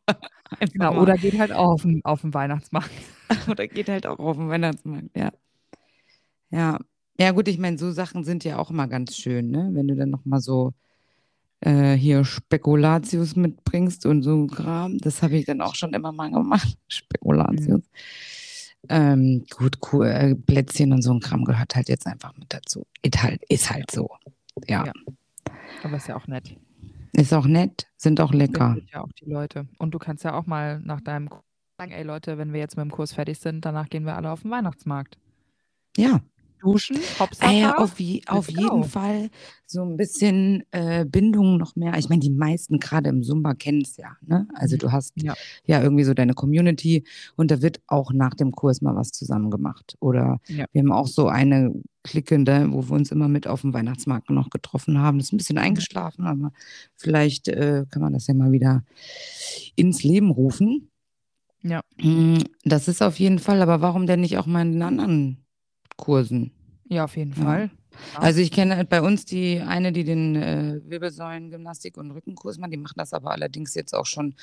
[0.60, 1.02] genau.
[1.02, 2.92] Oder geht halt auch auf den, auf den Weihnachtsmarkt.
[3.48, 5.32] Oder geht halt auch auf den Weihnachtsmarkt, ja.
[6.52, 6.80] Ja,
[7.20, 9.70] ja, gut, ich meine, so Sachen sind ja auch immer ganz schön, ne?
[9.74, 10.74] Wenn du dann nochmal so
[11.62, 14.98] äh, hier Spekulatius mitbringst und so Kram.
[15.00, 16.78] Das habe ich dann auch schon immer mal gemacht.
[16.88, 17.82] Spekulatius.
[17.82, 17.84] Mhm.
[18.88, 22.86] Ähm, gut, cool, äh, Plätzchen und so ein Kram gehört halt jetzt einfach mit dazu.
[23.02, 24.10] Ist halt, ist halt so.
[24.68, 24.86] Ja.
[24.86, 24.94] ja.
[25.84, 26.56] Aber ist ja auch nett.
[27.12, 28.78] Ist auch nett, sind auch lecker.
[28.94, 29.68] Ja, auch die Leute.
[29.78, 31.44] Und du kannst ja auch mal nach deinem Kurs
[31.78, 34.32] sagen, ey Leute, wenn wir jetzt mit dem Kurs fertig sind, danach gehen wir alle
[34.32, 35.18] auf den Weihnachtsmarkt.
[35.98, 36.22] Ja,
[36.60, 37.54] duschen, Hauptsache.
[37.54, 39.30] Äh, auf, wie, auf jeden Fall
[39.66, 41.98] so ein bisschen äh, Bindung noch mehr.
[41.98, 44.16] Ich meine, die meisten gerade im Zumba kennen es ja.
[44.26, 44.48] Ne?
[44.56, 44.80] Also mhm.
[44.80, 45.34] du hast ja.
[45.66, 45.82] ja.
[45.82, 47.04] irgendwie so deine Community
[47.36, 49.96] und da wird auch nach dem Kurs mal was zusammen gemacht.
[50.00, 50.66] Oder ja.
[50.72, 54.50] wir haben auch so eine Klickende, wo wir uns immer mit auf dem Weihnachtsmarkt noch
[54.50, 55.20] getroffen haben.
[55.20, 56.52] Das ist ein bisschen eingeschlafen, aber
[56.96, 58.84] vielleicht äh, kann man das ja mal wieder
[59.76, 60.90] ins Leben rufen.
[61.62, 61.82] Ja.
[61.98, 65.46] Hm, das ist auf jeden Fall, aber warum denn nicht auch mal in den anderen
[66.00, 66.52] Kursen.
[66.88, 67.70] Ja, auf jeden Fall.
[68.14, 68.20] Ja.
[68.20, 72.78] Also ich kenne bei uns die eine, die den äh, Wirbelsäulengymnastik und Rückenkurs macht, die
[72.78, 74.36] macht das aber allerdings jetzt auch schon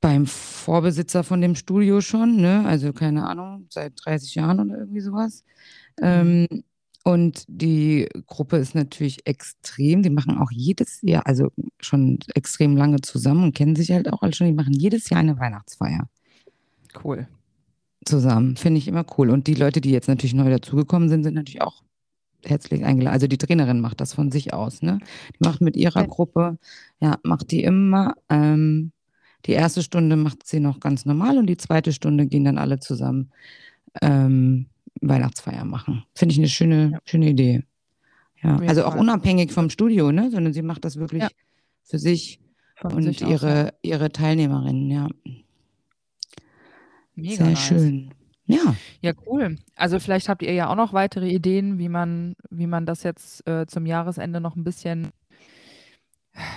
[0.00, 2.64] beim Vorbesitzer von dem Studio schon, ne?
[2.66, 5.44] Also keine Ahnung, seit 30 Jahren oder irgendwie sowas.
[5.98, 6.46] Mhm.
[6.52, 6.64] Ähm,
[7.04, 13.00] und die Gruppe ist natürlich extrem, die machen auch jedes Jahr, also schon extrem lange
[13.00, 16.08] zusammen und kennen sich halt auch alle schon, die machen jedes Jahr eine Weihnachtsfeier.
[17.02, 17.26] Cool
[18.04, 18.56] zusammen.
[18.56, 19.30] Finde ich immer cool.
[19.30, 21.82] Und die Leute, die jetzt natürlich neu dazugekommen sind, sind natürlich auch
[22.44, 23.14] herzlich eingeladen.
[23.14, 24.98] Also die Trainerin macht das von sich aus, ne?
[25.38, 26.58] Die macht mit ihrer Gruppe,
[27.00, 28.14] ja, macht die immer.
[28.28, 28.92] Ähm,
[29.46, 32.78] die erste Stunde macht sie noch ganz normal und die zweite Stunde gehen dann alle
[32.80, 33.30] zusammen
[34.00, 34.66] ähm,
[35.00, 36.04] Weihnachtsfeier machen.
[36.14, 36.98] Finde ich eine schöne, ja.
[37.04, 37.64] schöne Idee.
[38.42, 40.30] Ja, also auch unabhängig vom Studio, ne?
[40.30, 41.28] Sondern sie macht das wirklich ja.
[41.82, 42.40] für sich
[42.76, 45.08] Von und sich ihre, auch, ihre Teilnehmerinnen, ja.
[47.14, 47.60] Mega Sehr nice.
[47.60, 48.14] schön.
[48.46, 48.76] Ja.
[49.00, 49.56] Ja, cool.
[49.74, 53.46] Also vielleicht habt ihr ja auch noch weitere Ideen, wie man, wie man das jetzt
[53.48, 55.12] äh, zum Jahresende noch ein bisschen,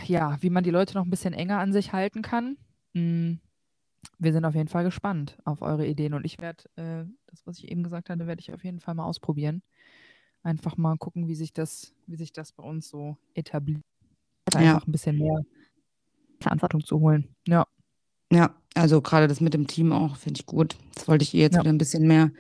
[0.05, 2.57] ja, wie man die Leute noch ein bisschen enger an sich halten kann.
[2.93, 3.39] Mhm.
[4.19, 7.59] Wir sind auf jeden Fall gespannt auf eure Ideen und ich werde, äh, das, was
[7.59, 9.61] ich eben gesagt hatte, werde ich auf jeden Fall mal ausprobieren.
[10.43, 13.83] Einfach mal gucken, wie sich das, wie sich das bei uns so etabliert.
[14.45, 14.77] Einfach ja.
[14.77, 15.41] ein bisschen mehr
[16.39, 17.35] Verantwortung zu holen.
[17.47, 17.67] Ja.
[18.31, 20.75] Ja, also gerade das mit dem Team auch, finde ich gut.
[20.95, 21.61] Das wollte ich ihr jetzt ja.
[21.61, 22.31] wieder ein bisschen mehr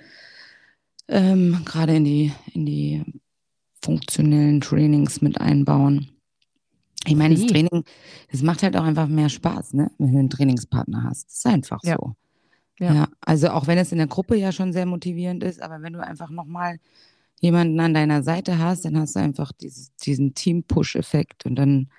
[1.07, 3.03] ähm, gerade in die, in die
[3.81, 6.09] funktionellen Trainings mit einbauen.
[7.05, 7.85] Ich meine, das Training,
[8.31, 9.91] das macht halt auch einfach mehr Spaß, ne?
[9.97, 11.27] wenn du einen Trainingspartner hast.
[11.27, 11.95] Das ist einfach ja.
[11.95, 12.15] so.
[12.79, 12.93] Ja.
[12.93, 13.07] ja.
[13.21, 16.05] Also auch wenn es in der Gruppe ja schon sehr motivierend ist, aber wenn du
[16.05, 16.79] einfach nochmal
[17.39, 21.89] jemanden an deiner Seite hast, dann hast du einfach dieses, diesen Team-Push-Effekt und dann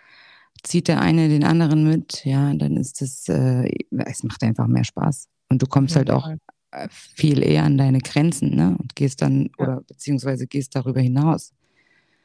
[0.62, 4.84] zieht der eine den anderen mit, ja, dann ist das, äh, es macht einfach mehr
[4.84, 5.28] Spaß.
[5.50, 6.28] Und du kommst ja, halt auch
[6.70, 8.76] äh, viel eher an deine Grenzen, ne?
[8.78, 9.64] Und gehst dann, ja.
[9.64, 11.52] oder beziehungsweise gehst darüber hinaus.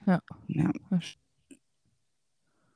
[0.05, 0.21] Ja.
[0.47, 0.71] ja.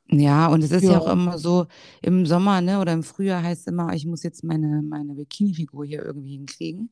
[0.09, 0.93] Ja, und es ist ja.
[0.93, 0.99] ja.
[0.99, 1.67] auch immer so,
[2.01, 5.85] im Sommer, ne, oder im Frühjahr heißt es immer, ich muss jetzt meine, meine Bikini-Figur
[5.85, 6.91] hier irgendwie hinkriegen.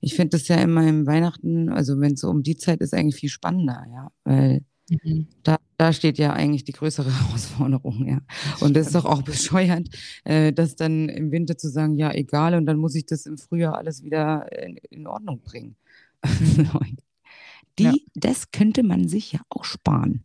[0.00, 2.94] Ich finde das ja immer im Weihnachten, also wenn es so um die Zeit ist,
[2.94, 4.10] eigentlich viel spannender, ja.
[4.24, 5.26] Weil Mhm.
[5.42, 8.20] Da, da steht ja eigentlich die größere Herausforderung, ja.
[8.60, 9.88] Und das ist doch auch bescheuert,
[10.24, 13.38] äh, das dann im Winter zu sagen, ja, egal, und dann muss ich das im
[13.38, 15.76] Frühjahr alles wieder in, in Ordnung bringen.
[16.24, 16.68] Mhm.
[17.78, 17.92] die, ja.
[18.14, 20.24] das könnte man sich ja auch sparen.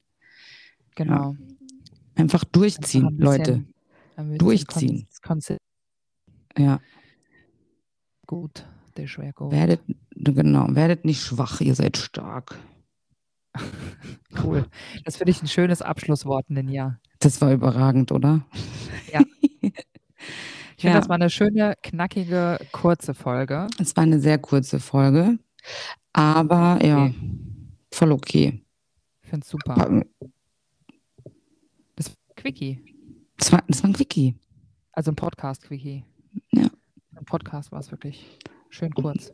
[0.96, 1.32] Genau.
[1.32, 1.38] Ja.
[2.16, 3.66] Einfach durchziehen, Einfach Leute.
[4.38, 5.08] Durchziehen.
[6.56, 6.80] Ja.
[8.28, 9.52] Gut, wäre gut.
[9.52, 12.60] Werdet, genau, werdet nicht schwach, ihr seid stark.
[14.44, 14.66] Cool.
[15.06, 17.00] Das finde ich ein schönes Abschlusswort in den Jahr.
[17.20, 18.46] Das war überragend, oder?
[19.12, 19.22] Ja.
[20.76, 21.00] Ich finde, ja.
[21.00, 23.68] das war eine schöne, knackige, kurze Folge.
[23.80, 25.38] Es war eine sehr kurze Folge,
[26.12, 26.88] aber okay.
[26.88, 27.12] ja,
[27.94, 28.62] voll okay.
[29.22, 29.76] Ich finde es super.
[31.96, 32.82] Das war ein Quickie.
[33.38, 34.36] Das war, das war ein Quickie.
[34.92, 36.04] Also ein Podcast-Quickie.
[36.52, 36.70] Ja.
[37.16, 38.40] Ein Podcast war es wirklich.
[38.70, 39.34] Schön kurz.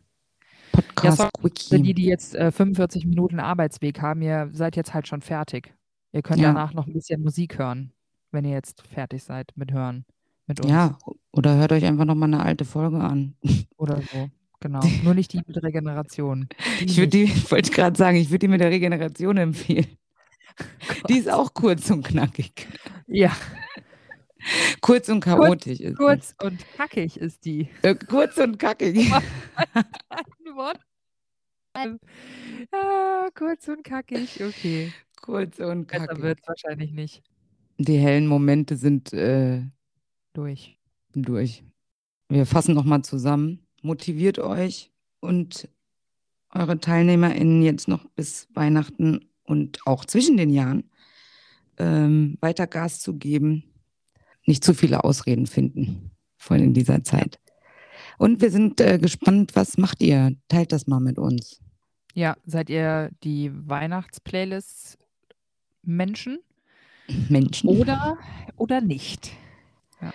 [0.82, 5.22] Podcast ja, die, die jetzt äh, 45 Minuten Arbeitsweg haben, ihr seid jetzt halt schon
[5.22, 5.74] fertig.
[6.12, 6.48] Ihr könnt ja.
[6.48, 7.92] danach noch ein bisschen Musik hören,
[8.32, 10.06] wenn ihr jetzt fertig seid mit Hören.
[10.48, 10.72] Mit uns.
[10.72, 10.98] Ja,
[11.32, 13.36] oder hört euch einfach nochmal eine alte Folge an.
[13.78, 14.32] Oder so.
[14.62, 14.82] Genau.
[15.04, 16.50] Nur nicht die mit Regeneration.
[16.80, 19.86] Die ich würde die, wollte gerade sagen, ich würde die mit der Regeneration empfehlen.
[20.60, 20.64] Oh
[21.08, 22.68] die ist auch kurz und knackig.
[23.08, 23.32] Ja.
[24.82, 26.46] Kurz und chaotisch kurz, ist Kurz die.
[26.46, 27.70] und kackig ist die.
[27.84, 29.12] Äh, kurz und kackig.
[31.80, 32.00] Wort.
[32.72, 34.92] Ah, kurz und kackig, okay.
[35.22, 36.08] Kurz und kackig.
[36.08, 37.24] Besser wird es wahrscheinlich nicht.
[37.78, 39.62] Die hellen Momente sind äh,
[40.34, 40.78] durch.
[41.14, 41.64] Durch.
[42.28, 43.66] Wir fassen nochmal zusammen.
[43.82, 45.70] Motiviert euch und
[46.52, 50.90] eure TeilnehmerInnen jetzt noch bis Weihnachten und auch zwischen den Jahren
[51.78, 53.64] ähm, weiter Gas zu geben.
[54.46, 57.40] Nicht zu viele Ausreden finden, vor allem in dieser Zeit.
[58.18, 60.36] Und wir sind äh, gespannt, was macht ihr?
[60.50, 61.62] Teilt das mal mit uns.
[62.20, 64.98] Ja, seid ihr die Weihnachtsplaylists
[65.84, 66.40] Menschen?
[67.30, 67.70] Menschen.
[67.70, 68.18] Oder,
[68.58, 69.32] oder nicht?
[70.02, 70.14] Ja.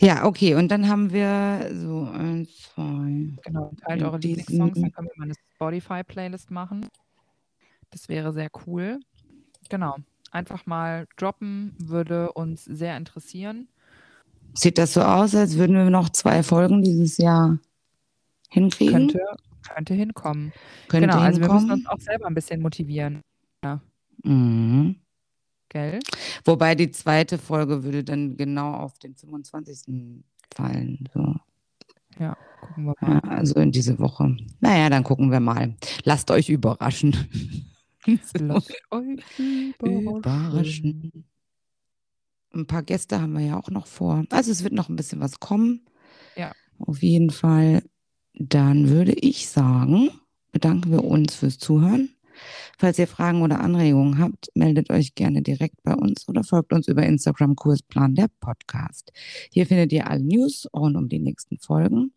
[0.00, 0.54] ja, okay.
[0.54, 3.28] Und dann haben wir so ein, zwei.
[3.44, 6.88] Genau, teilt eure Lieblingssongs, dann können wir mal eine Spotify-Playlist machen.
[7.90, 9.00] Das wäre sehr cool.
[9.68, 9.96] Genau.
[10.30, 13.68] Einfach mal droppen, würde uns sehr interessieren.
[14.54, 17.58] Sieht das so aus, als würden wir noch zwei Folgen dieses Jahr
[18.48, 19.08] hinkriegen?
[19.08, 19.20] Könnte,
[19.68, 20.52] könnte hinkommen.
[20.88, 21.68] Könnte genau, also hinkommen.
[21.68, 23.22] wir müssen uns auch selber ein bisschen motivieren.
[23.62, 23.80] Ja.
[24.22, 24.96] Mhm.
[25.68, 26.00] Gell?
[26.44, 30.22] Wobei die zweite Folge würde dann genau auf den 25.
[30.54, 31.08] fallen.
[31.12, 31.34] So.
[32.18, 33.20] Ja, gucken wir mal.
[33.24, 34.36] Ja, also in diese Woche.
[34.60, 35.74] Naja, dann gucken wir mal.
[36.04, 37.16] Lasst euch überraschen.
[38.06, 39.74] Lasst euch überraschen.
[39.80, 41.24] überraschen.
[42.54, 44.24] Ein paar Gäste haben wir ja auch noch vor.
[44.30, 45.80] Also es wird noch ein bisschen was kommen.
[46.36, 46.52] Ja.
[46.78, 47.82] Auf jeden Fall.
[48.34, 50.10] Dann würde ich sagen,
[50.52, 52.10] bedanken wir uns fürs Zuhören.
[52.78, 56.88] Falls ihr Fragen oder Anregungen habt, meldet euch gerne direkt bei uns oder folgt uns
[56.88, 59.12] über Instagram Kursplan der Podcast.
[59.52, 62.12] Hier findet ihr alle News rund um die nächsten Folgen.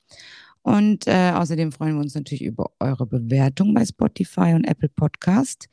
[0.63, 5.69] Und äh, außerdem freuen wir uns natürlich über eure Bewertung bei Spotify und Apple Podcast.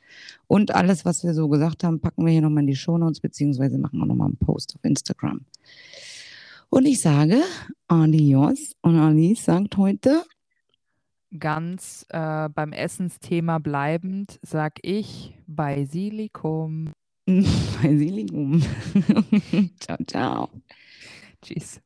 [0.47, 3.19] Und alles, was wir so gesagt haben, packen wir hier nochmal in die Show Notes,
[3.19, 5.41] beziehungsweise machen auch nochmal einen Post auf Instagram.
[6.69, 7.41] Und ich sage
[7.87, 10.23] Adios und Alice sagt heute
[11.39, 16.91] ganz äh, beim Essensthema bleibend, sag ich Basilikum.
[17.27, 18.61] Basilikum.
[19.79, 20.49] ciao, ciao.
[21.41, 21.81] Tschüss.